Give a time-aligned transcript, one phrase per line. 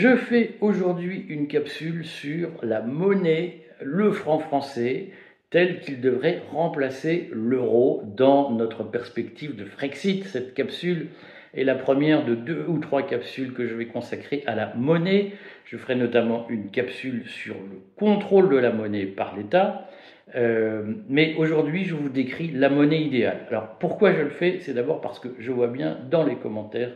[0.00, 5.08] Je fais aujourd'hui une capsule sur la monnaie, le franc français,
[5.50, 10.24] tel qu'il devrait remplacer l'euro dans notre perspective de Frexit.
[10.24, 11.08] Cette capsule
[11.52, 15.32] est la première de deux ou trois capsules que je vais consacrer à la monnaie.
[15.64, 19.88] Je ferai notamment une capsule sur le contrôle de la monnaie par l'État.
[20.36, 23.46] Euh, mais aujourd'hui, je vous décris la monnaie idéale.
[23.48, 24.58] Alors pourquoi je le fais?
[24.60, 26.92] C'est d'abord parce que je vois bien dans les commentaires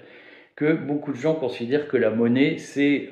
[0.57, 3.09] que beaucoup de gens considèrent que la monnaie, c'est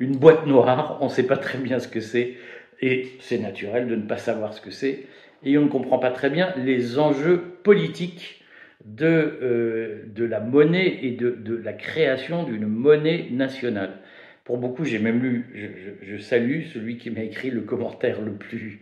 [0.00, 2.34] une boîte noire, on ne sait pas très bien ce que c'est,
[2.80, 5.04] et c'est naturel de ne pas savoir ce que c'est,
[5.44, 8.42] et on ne comprend pas très bien les enjeux politiques
[8.84, 13.98] de, euh, de la monnaie et de, de la création d'une monnaie nationale.
[14.44, 18.32] Pour beaucoup, j'ai même lu, je, je, salue celui qui m'a écrit le commentaire le
[18.32, 18.80] plus,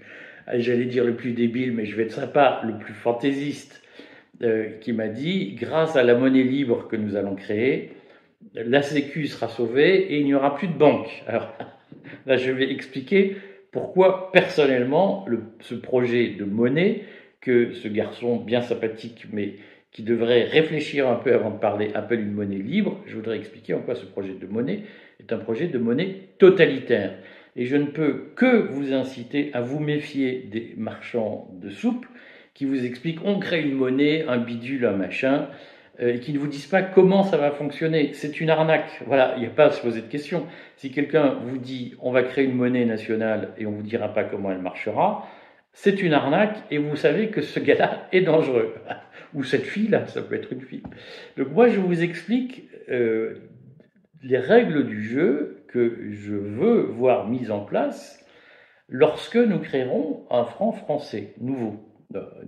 [0.53, 3.83] j'allais dire le plus débile, mais je vais être sympa, le plus fantaisiste,
[4.43, 7.93] euh, qui m'a dit, grâce à la monnaie libre que nous allons créer,
[8.55, 11.09] la Sécu sera sauvée et il n'y aura plus de banque.
[11.27, 11.53] Alors
[12.27, 13.37] là, je vais expliquer
[13.71, 15.27] pourquoi personnellement
[15.61, 17.05] ce projet de monnaie
[17.41, 19.55] que ce garçon bien sympathique mais
[19.91, 23.75] qui devrait réfléchir un peu avant de parler appelle une monnaie libre, je voudrais expliquer
[23.75, 24.81] en quoi ce projet de monnaie
[25.21, 27.15] est un projet de monnaie totalitaire.
[27.57, 32.05] Et je ne peux que vous inciter à vous méfier des marchands de soupe
[32.55, 35.49] qui vous expliquent on crée une monnaie, un bidule, un machin,
[36.01, 38.13] euh, et qui ne vous disent pas comment ça va fonctionner.
[38.15, 39.03] C'est une arnaque.
[39.07, 40.47] Voilà, il n'y a pas à se poser de questions.
[40.77, 44.09] Si quelqu'un vous dit on va créer une monnaie nationale et on ne vous dira
[44.09, 45.29] pas comment elle marchera,
[45.73, 48.75] c'est une arnaque et vous savez que ce gars-là est dangereux.
[49.35, 50.85] Ou cette fille-là, ça peut être une fille.
[51.37, 53.41] Donc moi, je vous explique euh,
[54.23, 58.25] les règles du jeu que je veux voir mises en place
[58.89, 61.94] lorsque nous créerons un franc français nouveau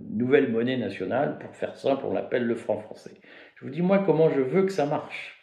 [0.09, 3.11] nouvelle monnaie nationale, pour faire simple, on l'appelle le franc français.
[3.55, 5.41] Je vous dis moi comment je veux que ça marche.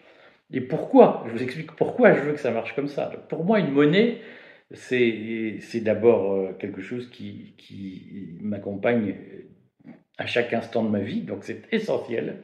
[0.52, 1.24] Et pourquoi?
[1.26, 3.10] Je vous explique pourquoi je veux que ça marche comme ça.
[3.28, 4.20] Pour moi, une monnaie,
[4.72, 9.16] c'est d'abord euh, quelque chose qui, qui m'accompagne
[10.18, 12.42] à chaque instant de ma vie, donc c'est essentiel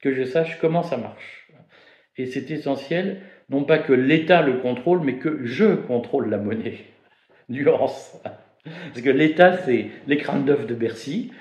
[0.00, 1.48] que je sache comment ça marche.
[2.16, 6.78] Et c'est essentiel, non pas que l'État le contrôle, mais que je contrôle la monnaie.
[7.48, 8.20] Nuance.
[8.64, 11.32] Parce que l'État, c'est l'écran d'œuf de Bercy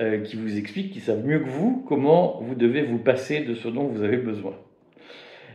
[0.00, 3.54] euh, qui vous explique, qui savent mieux que vous comment vous devez vous passer de
[3.54, 4.54] ce dont vous avez besoin.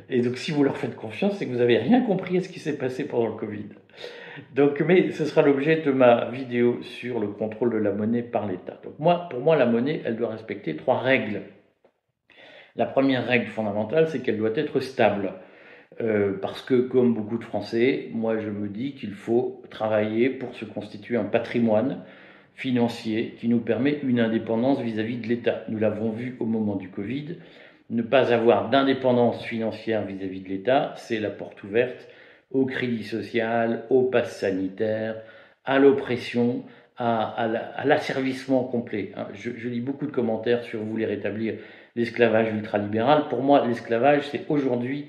[0.10, 2.50] Et donc, si vous leur faites confiance, c'est que vous n'avez rien compris à ce
[2.50, 3.66] qui s'est passé pendant le Covid.
[4.54, 8.46] Donc, mais ce sera l'objet de ma vidéo sur le contrôle de la monnaie par
[8.46, 8.80] l'État.
[8.84, 11.42] Donc, moi, pour moi, la monnaie, elle doit respecter trois règles.
[12.76, 15.34] La première règle fondamentale, c'est qu'elle doit être stable.
[16.02, 20.54] Euh, parce que, comme beaucoup de Français, moi je me dis qu'il faut travailler pour
[20.56, 22.04] se constituer un patrimoine
[22.54, 25.64] financier qui nous permet une indépendance vis-à-vis de l'État.
[25.70, 27.38] Nous l'avons vu au moment du Covid.
[27.90, 32.08] Ne pas avoir d'indépendance financière vis-à-vis de l'État, c'est la porte ouverte
[32.52, 35.16] au crédit social, au pass sanitaire,
[35.66, 36.64] à l'oppression,
[36.98, 39.12] à, l'asservissement complet.
[39.16, 39.28] Hein.
[39.34, 41.56] Je, je, lis beaucoup de commentaires sur vous voulez rétablir
[41.96, 43.28] l'esclavage ultralibéral.
[43.30, 45.08] Pour moi, l'esclavage, c'est aujourd'hui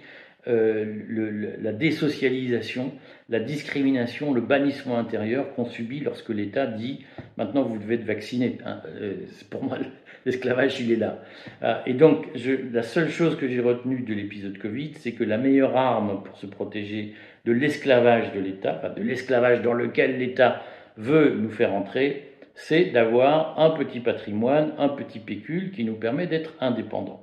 [0.48, 2.92] euh, la désocialisation,
[3.28, 7.04] la discrimination, le bannissement intérieur qu'on subit lorsque l'État dit
[7.36, 8.58] maintenant vous devez être vacciné.
[8.64, 9.14] Hein, euh,
[9.50, 9.78] pour moi,
[10.24, 11.22] l'esclavage, il est là.
[11.62, 12.26] Ah, et donc,
[12.72, 16.36] la seule chose que j'ai retenue de l'épisode Covid, c'est que la meilleure arme pour
[16.36, 17.14] se protéger
[17.44, 20.62] de l'esclavage de l'État, enfin de l'esclavage dans lequel l'État
[20.96, 26.26] veut nous faire entrer, c'est d'avoir un petit patrimoine, un petit pécule qui nous permet
[26.26, 27.22] d'être indépendants.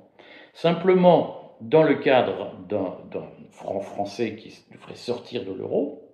[0.52, 6.04] Simplement, dans le cadre d'un franc français qui devrait sortir de l'euro,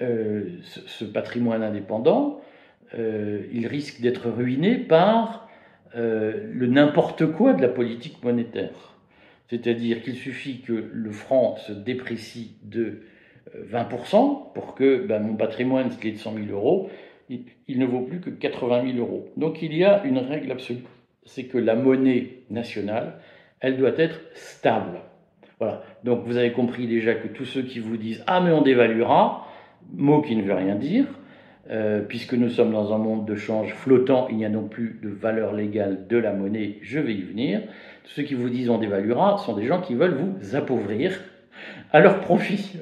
[0.00, 2.40] euh, ce, patrimoine indépendant,
[2.94, 5.48] euh, il risque d'être ruiné par
[5.96, 8.96] euh, le n'importe quoi de la politique monétaire.
[9.50, 13.00] C'est-à-dire qu'il suffit que le franc se déprécie de
[13.56, 16.90] 20% pour que ben, mon patrimoine, qui est de 100 000 euros,
[17.28, 19.28] il, ne vaut plus que 80 000 euros.
[19.36, 20.84] Donc il y a une règle absolue,
[21.24, 23.20] c'est que la monnaie nationale
[23.60, 25.00] elle doit être stable.
[25.58, 25.82] Voilà.
[26.04, 29.46] Donc vous avez compris déjà que tous ceux qui vous disent Ah, mais on dévaluera,
[29.92, 31.06] mot qui ne veut rien dire,
[31.70, 35.00] euh, puisque nous sommes dans un monde de change flottant, il n'y a non plus
[35.02, 37.60] de valeur légale de la monnaie, je vais y venir.
[38.04, 41.20] Tous ceux qui vous disent on dévaluera sont des gens qui veulent vous appauvrir
[41.92, 42.78] à leur profit.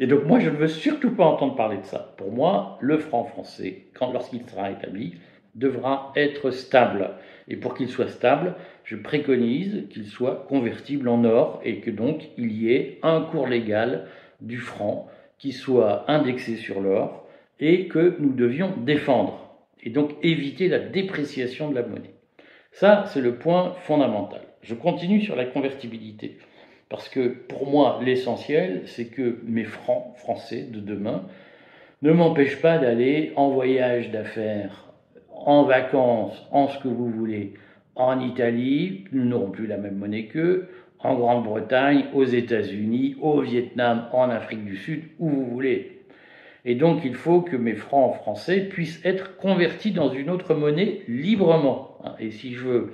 [0.00, 2.14] Et donc moi, je ne veux surtout pas entendre parler de ça.
[2.16, 5.14] Pour moi, le franc français, lorsqu'il sera établi,
[5.58, 7.10] devra être stable.
[7.48, 12.28] Et pour qu'il soit stable, je préconise qu'il soit convertible en or et que donc
[12.36, 14.06] il y ait un cours légal
[14.40, 15.08] du franc
[15.38, 17.26] qui soit indexé sur l'or
[17.60, 22.14] et que nous devions défendre et donc éviter la dépréciation de la monnaie.
[22.72, 24.42] Ça, c'est le point fondamental.
[24.62, 26.38] Je continue sur la convertibilité.
[26.88, 31.24] Parce que pour moi, l'essentiel, c'est que mes francs français de demain
[32.02, 34.87] ne m'empêchent pas d'aller en voyage d'affaires,
[35.46, 37.54] en vacances, en ce que vous voulez,
[37.94, 40.68] en Italie, nous n'aurons plus la même monnaie qu'eux,
[41.00, 46.02] en Grande-Bretagne, aux États-Unis, au Vietnam, en Afrique du Sud, où vous voulez.
[46.64, 51.02] Et donc il faut que mes francs français puissent être convertis dans une autre monnaie
[51.08, 51.98] librement.
[52.18, 52.92] Et si je veux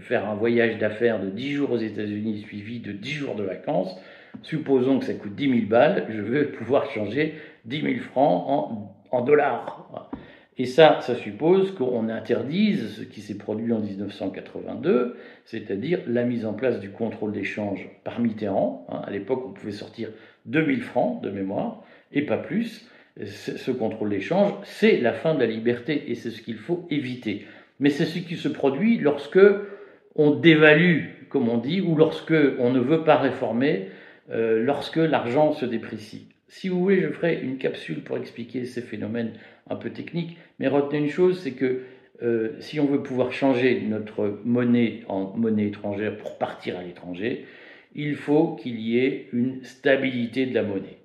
[0.00, 3.94] faire un voyage d'affaires de 10 jours aux États-Unis suivi de 10 jours de vacances,
[4.42, 7.34] supposons que ça coûte 10 000 balles, je veux pouvoir changer
[7.64, 10.10] 10 000 francs en dollars.
[10.58, 15.16] Et ça, ça suppose qu'on interdise ce qui s'est produit en 1982,
[15.46, 18.86] c'est-à-dire la mise en place du contrôle d'échange par Mitterrand.
[18.90, 19.00] Hein.
[19.06, 20.10] à l'époque, on pouvait sortir
[20.46, 21.82] 2000 francs de mémoire,
[22.12, 22.86] et pas plus.
[23.26, 27.46] Ce contrôle d'échange, c'est la fin de la liberté, et c'est ce qu'il faut éviter.
[27.80, 29.40] Mais c'est ce qui se produit lorsque
[30.14, 33.88] on dévalue, comme on dit, ou lorsque on ne veut pas réformer,
[34.30, 36.28] euh, lorsque l'argent se déprécie.
[36.52, 39.32] Si vous voulez, je ferai une capsule pour expliquer ces phénomènes
[39.70, 41.80] un peu techniques, mais retenez une chose, c'est que
[42.22, 47.46] euh, si on veut pouvoir changer notre monnaie en monnaie étrangère pour partir à l'étranger,
[47.94, 50.98] il faut qu'il y ait une stabilité de la monnaie.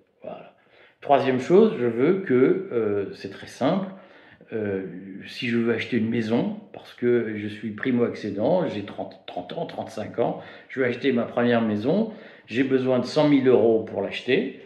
[1.00, 3.88] Troisième chose, je veux que, euh, c'est très simple,
[4.52, 4.86] euh,
[5.28, 9.66] si je veux acheter une maison, parce que je suis primo-accédant, j'ai 30, 30 ans,
[9.66, 12.12] 35 ans, je veux acheter ma première maison,
[12.48, 14.60] j'ai besoin de 100 000 euros pour l'acheter,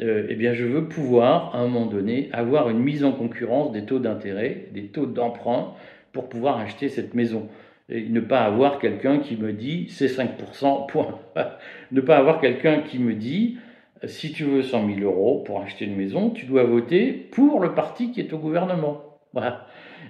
[0.00, 3.72] euh, eh bien, je veux pouvoir, à un moment donné, avoir une mise en concurrence
[3.72, 5.74] des taux d'intérêt, des taux d'emprunt,
[6.12, 7.48] pour pouvoir acheter cette maison.
[7.88, 11.18] Et ne pas avoir quelqu'un qui me dit c'est 5%, point.
[11.92, 13.58] ne pas avoir quelqu'un qui me dit
[14.06, 17.74] si tu veux 100 000 euros pour acheter une maison, tu dois voter pour le
[17.74, 19.18] parti qui est au gouvernement.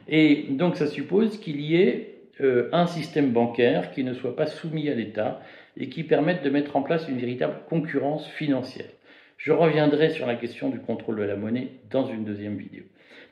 [0.08, 4.46] Et donc ça suppose qu'il y ait euh, un système bancaire qui ne soit pas
[4.46, 5.40] soumis à l'État
[5.76, 8.86] et qui permette de mettre en place une véritable concurrence financière.
[9.36, 12.84] Je reviendrai sur la question du contrôle de la monnaie dans une deuxième vidéo.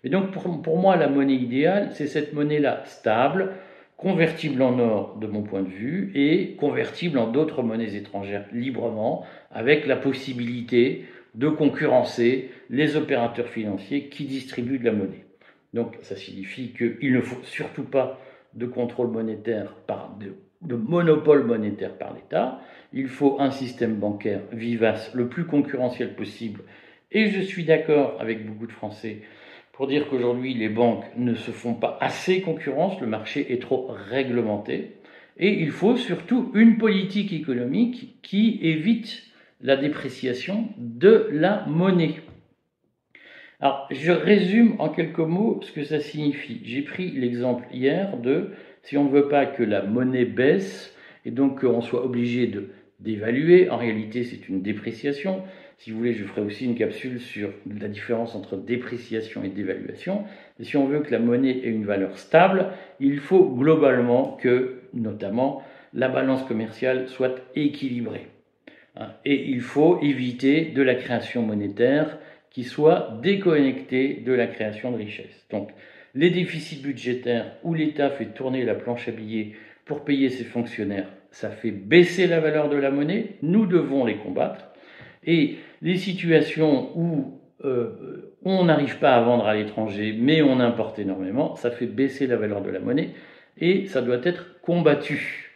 [0.04, 3.52] Mais donc pour, moi, la monnaie idéale, c'est cette monnaie-là stable,
[3.96, 9.24] convertible en or de mon point de vue, et convertible en d'autres monnaies étrangères librement,
[9.52, 11.04] avec la possibilité
[11.34, 15.24] de concurrencer les opérateurs financiers qui distribuent de la monnaie.
[15.72, 18.20] Donc ça signifie qu'il ne faut surtout pas
[18.54, 20.14] de contrôle monétaire par
[20.62, 22.60] de monopole monétaire par l'État.
[22.92, 26.62] Il faut un système bancaire vivace, le plus concurrentiel possible.
[27.10, 29.22] Et je suis d'accord avec beaucoup de Français
[29.72, 33.88] pour dire qu'aujourd'hui, les banques ne se font pas assez concurrence, le marché est trop
[33.88, 34.98] réglementé.
[35.38, 39.24] Et il faut surtout une politique économique qui évite
[39.62, 42.16] la dépréciation de la monnaie.
[43.60, 46.60] Alors, je résume en quelques mots ce que ça signifie.
[46.64, 48.50] J'ai pris l'exemple hier de
[48.82, 50.94] si on ne veut pas que la monnaie baisse
[51.24, 52.68] et donc qu'on soit obligé de
[53.02, 55.42] d'évaluer, en réalité c'est une dépréciation.
[55.78, 60.22] Si vous voulez, je ferai aussi une capsule sur la différence entre dépréciation et dévaluation.
[60.60, 62.68] Et si on veut que la monnaie ait une valeur stable,
[63.00, 68.28] il faut globalement que, notamment, la balance commerciale soit équilibrée.
[68.94, 72.18] Hein, et il faut éviter de la création monétaire
[72.50, 75.46] qui soit déconnectée de la création de richesse.
[75.50, 75.70] Donc,
[76.14, 79.52] les déficits budgétaires où l'État fait tourner la planche à billets
[79.84, 84.16] pour payer ses fonctionnaires, ça fait baisser la valeur de la monnaie, nous devons les
[84.16, 84.66] combattre.
[85.24, 90.98] Et les situations où euh, on n'arrive pas à vendre à l'étranger, mais on importe
[90.98, 93.10] énormément, ça fait baisser la valeur de la monnaie
[93.58, 95.50] et ça doit être combattu.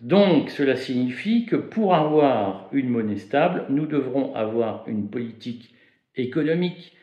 [0.00, 5.74] Donc cela signifie que pour avoir une monnaie stable, nous devrons avoir une politique
[6.16, 6.96] économique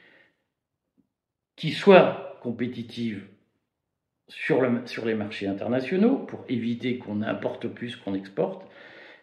[1.55, 3.23] qui soit compétitive
[4.27, 8.67] sur, le, sur les marchés internationaux pour éviter qu'on importe plus qu'on exporte.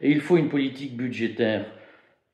[0.00, 1.66] Et il faut une politique budgétaire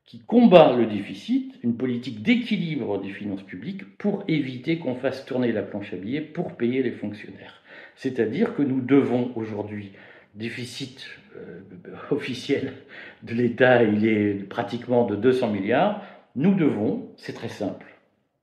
[0.05, 5.51] qui combat le déficit, une politique d'équilibre des finances publiques pour éviter qu'on fasse tourner
[5.51, 7.63] la planche à billets pour payer les fonctionnaires.
[7.97, 9.93] C'est-à-dire que nous devons aujourd'hui,
[10.35, 11.61] déficit euh,
[12.11, 12.75] officiel
[13.23, 16.05] de l'État, il est pratiquement de 200 milliards,
[16.37, 17.87] nous devons, c'est très simple,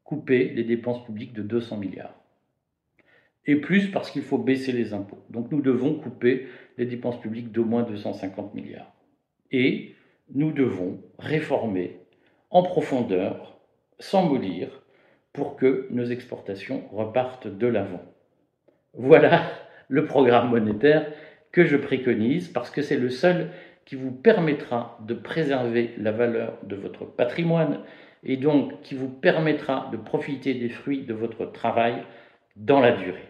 [0.03, 2.20] couper les dépenses publiques de 200 milliards
[3.45, 5.23] et plus parce qu'il faut baisser les impôts.
[5.29, 8.93] Donc nous devons couper les dépenses publiques d'au moins 250 milliards.
[9.51, 9.95] Et
[10.33, 11.99] nous devons réformer
[12.49, 13.59] en profondeur,
[13.99, 14.81] sans mollir,
[15.33, 18.01] pour que nos exportations repartent de l'avant.
[18.93, 19.43] Voilà
[19.87, 21.11] le programme monétaire
[21.51, 23.49] que je préconise parce que c'est le seul
[23.85, 27.79] qui vous permettra de préserver la valeur de votre patrimoine
[28.23, 32.03] et donc qui vous permettra de profiter des fruits de votre travail
[32.55, 33.27] dans la durée.